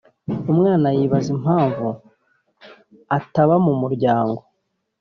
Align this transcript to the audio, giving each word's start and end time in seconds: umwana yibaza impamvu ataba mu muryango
umwana 0.51 0.87
yibaza 0.97 1.29
impamvu 1.37 1.87
ataba 3.17 3.55
mu 3.65 3.73
muryango 3.81 4.39